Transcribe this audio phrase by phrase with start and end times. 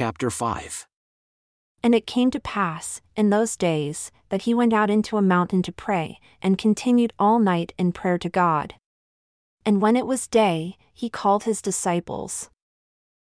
[0.00, 0.86] chapter 5.
[1.82, 5.60] And it came to pass, in those days, that he went out into a mountain
[5.64, 8.76] to pray, and continued all night in prayer to God.
[9.66, 12.48] And when it was day, he called his disciples.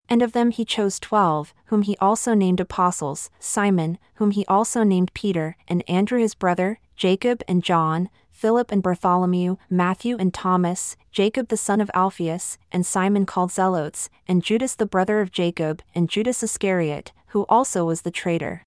[0.09, 4.83] And of them he chose twelve, whom he also named apostles Simon, whom he also
[4.83, 10.97] named Peter, and Andrew his brother, Jacob and John, Philip and Bartholomew, Matthew and Thomas,
[11.11, 15.83] Jacob the son of Alphaeus, and Simon called Zelotes, and Judas the brother of Jacob,
[15.95, 18.63] and Judas Iscariot, who also was the traitor.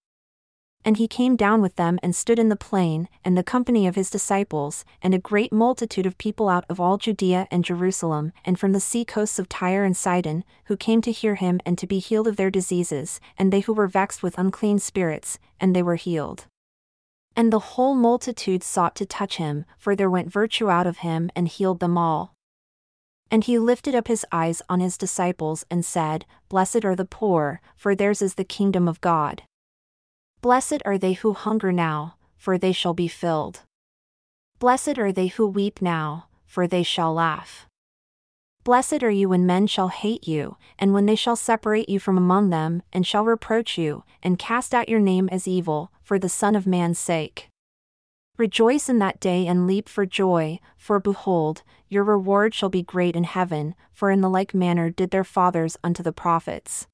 [0.83, 3.95] And he came down with them and stood in the plain, and the company of
[3.95, 8.59] his disciples, and a great multitude of people out of all Judea and Jerusalem, and
[8.59, 11.85] from the sea coasts of Tyre and Sidon, who came to hear him and to
[11.85, 15.83] be healed of their diseases, and they who were vexed with unclean spirits, and they
[15.83, 16.45] were healed.
[17.35, 21.29] And the whole multitude sought to touch him, for there went virtue out of him
[21.35, 22.33] and healed them all.
[23.29, 27.61] And he lifted up his eyes on his disciples and said, Blessed are the poor,
[27.77, 29.43] for theirs is the kingdom of God.
[30.41, 33.61] Blessed are they who hunger now, for they shall be filled.
[34.57, 37.67] Blessed are they who weep now, for they shall laugh.
[38.63, 42.17] Blessed are you when men shall hate you, and when they shall separate you from
[42.17, 46.29] among them, and shall reproach you, and cast out your name as evil, for the
[46.29, 47.47] Son of Man's sake.
[48.39, 53.15] Rejoice in that day and leap for joy, for behold, your reward shall be great
[53.15, 56.87] in heaven, for in the like manner did their fathers unto the prophets.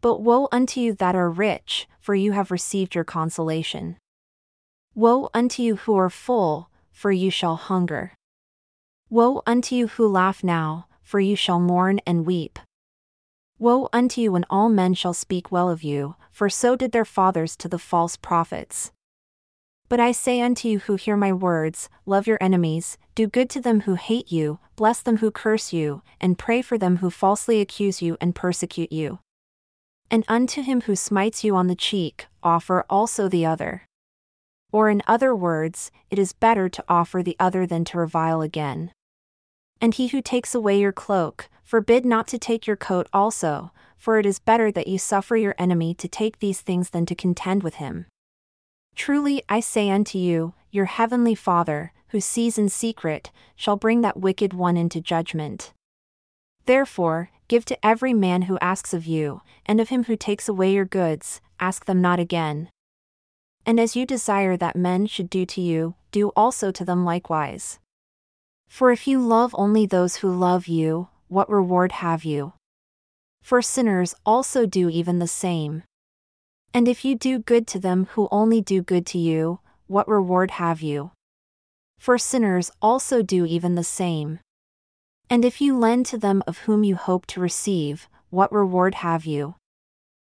[0.00, 3.96] But woe unto you that are rich, for you have received your consolation.
[4.94, 8.12] Woe unto you who are full, for you shall hunger.
[9.10, 12.58] Woe unto you who laugh now, for you shall mourn and weep.
[13.58, 17.04] Woe unto you when all men shall speak well of you, for so did their
[17.04, 18.92] fathers to the false prophets.
[19.88, 23.60] But I say unto you who hear my words, love your enemies, do good to
[23.60, 27.60] them who hate you, bless them who curse you, and pray for them who falsely
[27.60, 29.20] accuse you and persecute you.
[30.10, 33.82] And unto him who smites you on the cheek, offer also the other.
[34.72, 38.92] Or in other words, it is better to offer the other than to revile again.
[39.80, 44.18] And he who takes away your cloak, forbid not to take your coat also, for
[44.18, 47.62] it is better that you suffer your enemy to take these things than to contend
[47.62, 48.06] with him.
[48.94, 54.18] Truly I say unto you, your heavenly Father, who sees in secret, shall bring that
[54.18, 55.72] wicked one into judgment.
[56.66, 60.72] Therefore, Give to every man who asks of you, and of him who takes away
[60.72, 62.70] your goods, ask them not again.
[63.64, 67.78] And as you desire that men should do to you, do also to them likewise.
[68.68, 72.52] For if you love only those who love you, what reward have you?
[73.42, 75.84] For sinners also do even the same.
[76.74, 80.52] And if you do good to them who only do good to you, what reward
[80.52, 81.12] have you?
[81.98, 84.40] For sinners also do even the same.
[85.28, 89.26] And if you lend to them of whom you hope to receive, what reward have
[89.26, 89.56] you?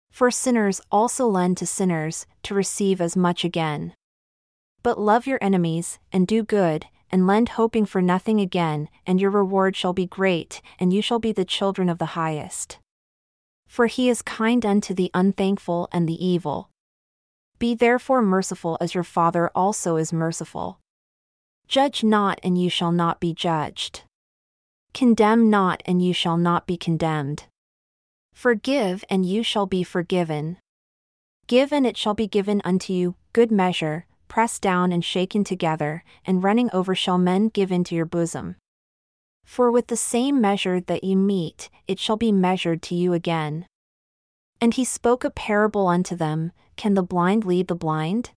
[0.09, 3.93] For sinners also lend to sinners, to receive as much again.
[4.83, 9.31] But love your enemies, and do good, and lend hoping for nothing again, and your
[9.31, 12.79] reward shall be great, and you shall be the children of the highest.
[13.67, 16.69] For he is kind unto the unthankful and the evil.
[17.59, 20.79] Be therefore merciful as your Father also is merciful.
[21.67, 24.03] Judge not, and you shall not be judged.
[24.95, 27.47] Condemn not, and you shall not be condemned.
[28.31, 30.57] Forgive, and you shall be forgiven.
[31.47, 36.05] Give, and it shall be given unto you, good measure, pressed down and shaken together,
[36.25, 38.55] and running over shall men give into your bosom.
[39.43, 43.65] For with the same measure that ye mete, it shall be measured to you again.
[44.61, 48.31] And he spoke a parable unto them Can the blind lead the blind?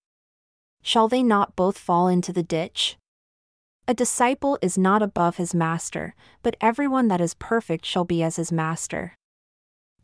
[0.83, 2.99] Shall they not both fall into the ditch?
[3.91, 8.37] A disciple is not above his master, but everyone that is perfect shall be as
[8.37, 9.15] his master.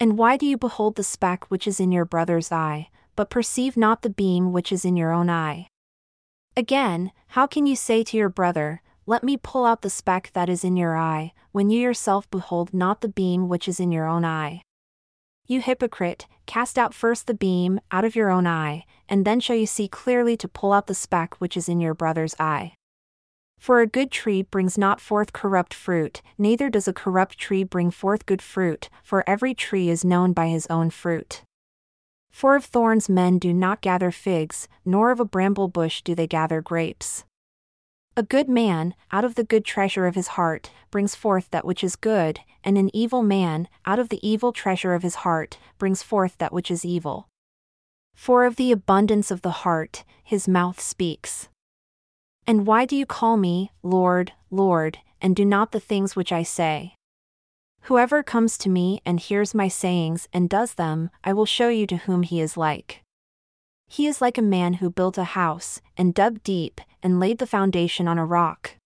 [0.00, 3.76] And why do you behold the speck which is in your brother's eye, but perceive
[3.76, 5.66] not the beam which is in your own eye?
[6.56, 10.48] Again, how can you say to your brother, Let me pull out the speck that
[10.48, 14.06] is in your eye, when you yourself behold not the beam which is in your
[14.06, 14.62] own eye?
[15.46, 19.56] You hypocrite, cast out first the beam out of your own eye, and then shall
[19.56, 22.76] you see clearly to pull out the speck which is in your brother's eye.
[23.58, 27.90] For a good tree brings not forth corrupt fruit, neither does a corrupt tree bring
[27.90, 31.42] forth good fruit, for every tree is known by his own fruit.
[32.30, 36.26] For of thorns men do not gather figs, nor of a bramble bush do they
[36.26, 37.24] gather grapes.
[38.16, 41.82] A good man, out of the good treasure of his heart, brings forth that which
[41.82, 46.02] is good, and an evil man, out of the evil treasure of his heart, brings
[46.02, 47.28] forth that which is evil.
[48.14, 51.48] For of the abundance of the heart, his mouth speaks.
[52.46, 56.42] And why do you call me, Lord, Lord, and do not the things which I
[56.42, 56.94] say?
[57.82, 61.86] Whoever comes to me and hears my sayings and does them, I will show you
[61.86, 63.02] to whom he is like.
[63.88, 67.46] He is like a man who built a house, and dug deep, and laid the
[67.46, 68.76] foundation on a rock.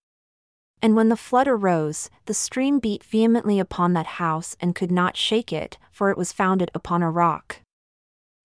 [0.81, 5.17] And when the flood arose, the stream beat vehemently upon that house and could not
[5.17, 7.61] shake it, for it was founded upon a rock.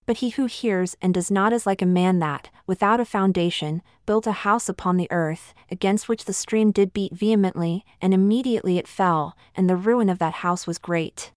[0.06, 3.82] But he who hears and does not is like a man that, without a foundation,
[4.04, 8.76] built a house upon the earth, against which the stream did beat vehemently, and immediately
[8.76, 11.32] it fell, and the ruin of that house was great.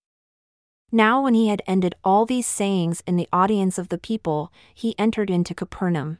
[0.92, 4.98] Now, when he had ended all these sayings in the audience of the people, he
[4.98, 6.18] entered into Capernaum.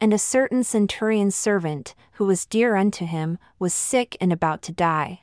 [0.00, 4.72] And a certain centurion's servant, who was dear unto him, was sick and about to
[4.72, 5.22] die.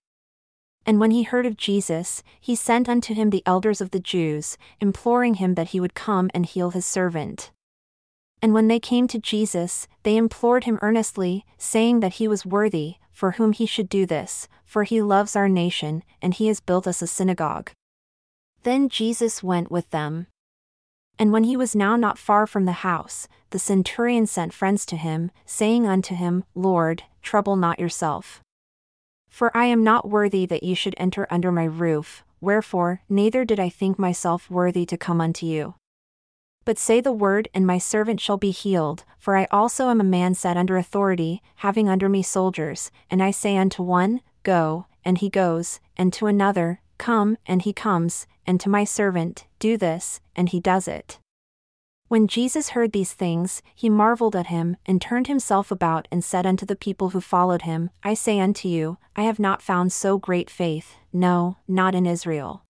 [0.86, 4.58] And when he heard of Jesus, he sent unto him the elders of the Jews,
[4.80, 7.52] imploring him that he would come and heal his servant.
[8.42, 12.96] And when they came to Jesus, they implored him earnestly, saying that he was worthy,
[13.12, 16.86] for whom he should do this, for he loves our nation, and he has built
[16.86, 17.72] us a synagogue.
[18.62, 20.28] Then Jesus went with them.
[21.18, 24.98] And when he was now not far from the house, the centurion sent friends to
[24.98, 28.42] him, saying unto him, Lord, trouble not yourself.
[29.36, 33.60] For I am not worthy that ye should enter under my roof, wherefore, neither did
[33.60, 35.76] I think myself worthy to come unto you.
[36.64, 40.06] But say the word, and my servant shall be healed, for I also am a
[40.06, 45.18] man set under authority, having under me soldiers, and I say unto one, Go, and
[45.18, 50.22] he goes, and to another, Come, and he comes, and to my servant, Do this,
[50.34, 51.20] and he does it.
[52.07, 56.46] When Jesus heard these things, he marveled at him, and turned himself about and said
[56.46, 60.19] unto the people who followed him, I say unto you, I have not found so
[60.19, 62.63] great faith, no, not in Israel.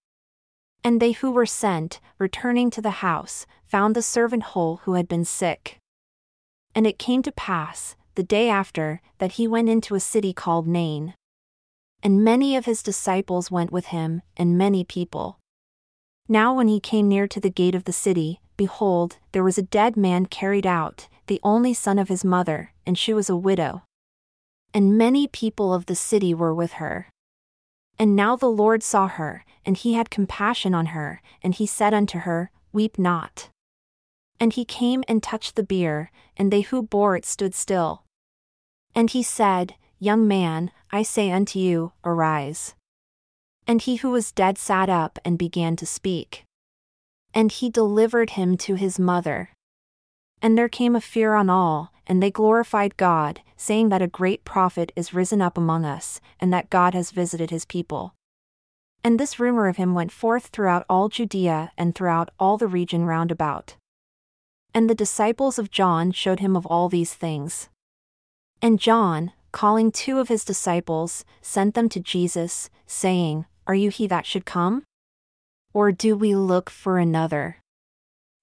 [0.86, 5.08] And they who were sent, returning to the house, found the servant whole who had
[5.08, 5.80] been sick.
[6.74, 10.66] And it came to pass, the day after, that he went into a city called
[10.66, 11.14] Nain.
[12.02, 15.40] And many of his disciples went with him, and many people.
[16.30, 19.63] Now, when he came near to the gate of the city, behold, there was a
[19.63, 23.84] dead man carried out, the only son of his mother, and she was a widow.
[24.74, 27.10] And many people of the city were with her.
[27.98, 31.94] And now the Lord saw her, and he had compassion on her, and he said
[31.94, 33.50] unto her, Weep not.
[34.40, 38.04] And he came and touched the bier, and they who bore it stood still.
[38.94, 42.75] And he said, Young man, I say unto you, arise.
[43.66, 46.46] And he who was dead sat up and began to speak
[47.36, 49.50] and he delivered him to his mother.
[50.42, 54.46] And there came a fear on all, and they glorified God, saying that a great
[54.46, 58.16] prophet is risen up among us, and that God has visited his people.
[59.04, 63.06] And this rumor of him went forth throughout all Judea and throughout all the region
[63.06, 63.76] round about.
[64.74, 67.70] And the disciples of John showed him of all these things.
[68.62, 74.08] And John, calling two of his disciples, sent them to Jesus, saying, Are you he
[74.08, 74.84] that should come?
[75.75, 77.57] Or do we look for another?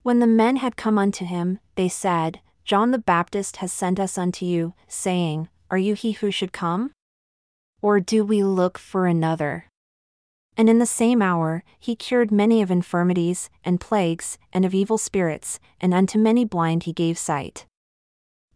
[0.02, 4.18] When the men had come unto him, they said, John the Baptist has sent us
[4.18, 6.90] unto you, saying, Are you he who should come?
[7.80, 9.64] Or do we look for another?
[10.58, 14.98] And in the same hour, he cured many of infirmities, and plagues, and of evil
[14.98, 17.64] spirits, and unto many blind he gave sight.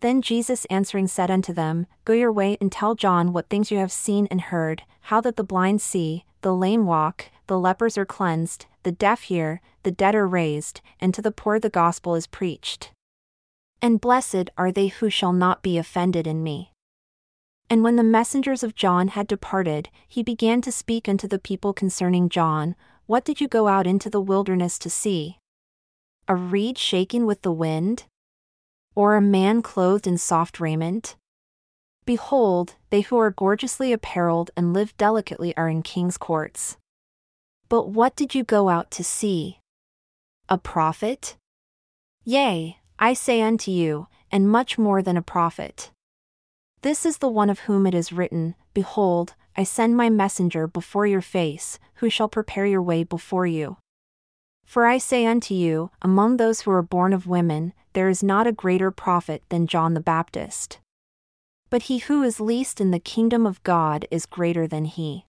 [0.01, 3.79] Then Jesus answering said unto them, Go your way and tell John what things you
[3.79, 8.07] have seen and heard, how that the blind see, the lame walk, the lepers are
[8.07, 12.29] cleansed, the deaf hear, the dead are raised, and to the poor the gospel is
[12.29, 12.93] preached.
[13.83, 16.71] And blessed are they who shall not be offended in me.
[17.69, 21.73] And when the messengers of John had departed, he began to speak unto the people
[21.73, 22.77] concerning John
[23.07, 25.39] What did you go out into the wilderness to see?
[26.29, 28.05] A reed shaken with the wind?
[28.95, 31.17] Or a man clothed in soft raiment?
[32.07, 36.77] Behold, they who are gorgeously apparelled and live delicately are in king's courts.
[37.69, 39.59] But what did you go out to see?
[40.49, 41.37] A prophet?
[42.25, 45.91] Yea, I say unto you, and much more than a prophet.
[46.83, 51.07] This is the one of whom it is written, Behold, I send my messenger before
[51.07, 53.79] your face, who shall prepare your way before you.
[54.65, 58.47] For I say unto you, among those who are born of women, there is not
[58.47, 60.79] a greater prophet than John the Baptist.
[61.77, 65.27] But he who is least in the kingdom of God is greater than he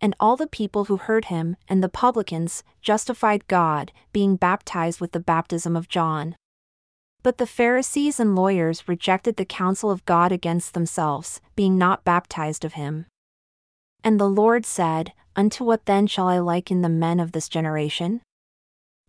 [0.00, 5.12] and all the people who heard him, and the publicans, justified God, being baptized with
[5.12, 6.34] the baptism of John.
[7.22, 12.64] But the Pharisees and lawyers rejected the counsel of God against themselves, being not baptized
[12.64, 13.06] of him.
[14.02, 18.20] And the Lord said, Unto what then shall I liken the men of this generation?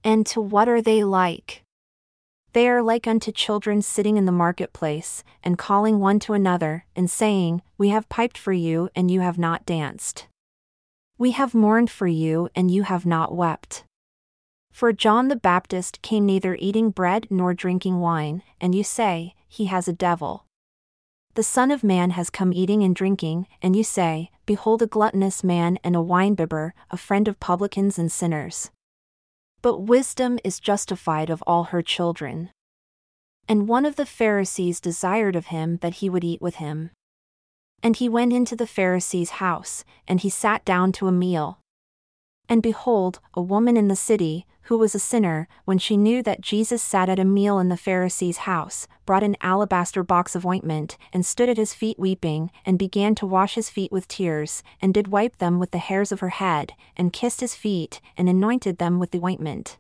[0.04, 1.63] And to what are they like?
[2.54, 7.10] They are like unto children sitting in the marketplace, and calling one to another, and
[7.10, 10.28] saying, We have piped for you, and you have not danced.
[11.18, 13.86] We have mourned for you, and you have not wept.
[14.72, 19.66] For John the Baptist came neither eating bread nor drinking wine, and you say, He
[19.66, 20.46] has a devil.
[21.34, 25.44] The Son of Man has come eating and drinking, and you say, Behold a gluttonous
[25.44, 28.70] man and a winebibber, a friend of publicans and sinners.
[29.64, 32.52] But wisdom is justified of all her children.
[33.48, 36.92] And one of the Pharisees desired of him that he would eat with him.
[37.82, 41.60] And he went into the Pharisee's house, and he sat down to a meal.
[42.50, 46.42] And behold, a woman in the city, who was a sinner, when she knew that
[46.42, 50.98] Jesus sat at a meal in the Pharisee's house, brought an alabaster box of ointment,
[51.12, 54.94] and stood at his feet weeping, and began to wash his feet with tears, and
[54.94, 58.78] did wipe them with the hairs of her head, and kissed his feet, and anointed
[58.78, 59.78] them with the ointment.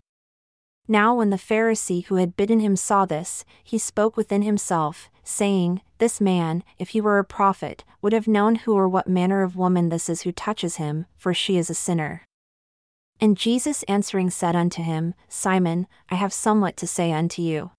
[0.85, 5.81] Now, when the Pharisee who had bidden him saw this, he spoke within himself, saying,
[5.97, 9.55] This man, if he were a prophet, would have known who or what manner of
[9.55, 12.23] woman this is who touches him, for she is a sinner.
[13.23, 17.71] And Jesus answering said unto him, Simon, I have somewhat to say unto you.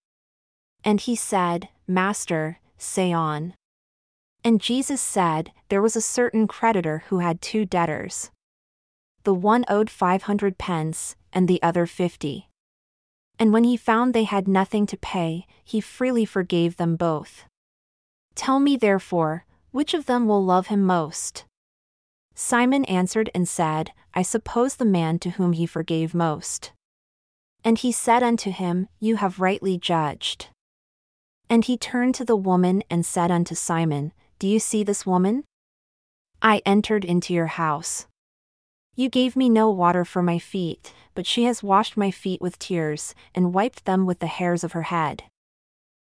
[0.83, 3.53] And he said, Master, say on.
[4.43, 8.31] And Jesus said, There was a certain creditor who had two debtors.
[9.25, 12.49] The one owed five hundred pence, and the other fifty.
[13.39, 17.45] And when he found they had nothing to pay, he freely forgave them both.
[18.35, 21.45] Tell me therefore, which of them will love him most?
[22.35, 26.73] Simon answered and said, I suppose the man to whom he forgave most.
[27.65, 30.49] And he said unto him, You have rightly judged.
[31.51, 35.45] And he turned to the woman and said unto Simon, Do you see this woman?
[36.41, 38.07] I entered into your house.
[38.95, 42.59] You gave me no water for my feet, but she has washed my feet with
[42.59, 45.25] tears, and wiped them with the hairs of her head.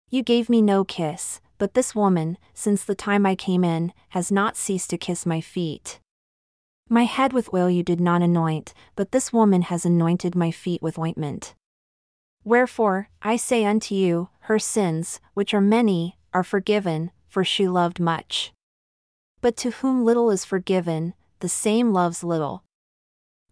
[0.09, 4.33] You gave me no kiss, but this woman, since the time I came in, has
[4.33, 6.01] not ceased to kiss my feet.
[6.93, 10.83] My head with oil you did not anoint, but this woman has anointed my feet
[10.83, 11.55] with ointment.
[12.43, 18.01] Wherefore, I say unto you, her sins, which are many, are forgiven, for she loved
[18.01, 18.53] much.
[19.41, 22.65] But to whom little is forgiven, the same loves little.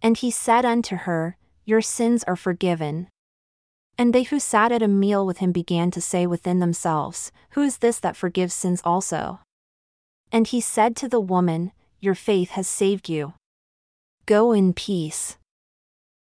[0.02, 3.06] And he said unto her, Your sins are forgiven.
[3.96, 7.62] And they who sat at a meal with him began to say within themselves, Who
[7.62, 9.38] is this that forgives sins also?
[10.32, 13.34] And he said to the woman, your faith has saved you.
[14.26, 15.36] Go in peace.